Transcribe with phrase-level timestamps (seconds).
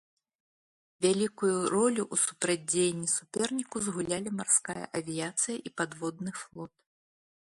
[1.05, 6.73] Вялікую ролю ў супрацьдзеянні суперніку згулялі марская авіяцыя і падводны флот.